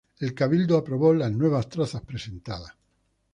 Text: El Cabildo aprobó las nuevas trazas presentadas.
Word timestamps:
El 0.19 0.33
Cabildo 0.33 0.77
aprobó 0.79 1.13
las 1.13 1.31
nuevas 1.31 1.69
trazas 1.69 2.01
presentadas. 2.01 2.73